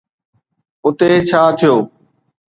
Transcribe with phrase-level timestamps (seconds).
[0.85, 1.75] اتي ڇا ٿيو؟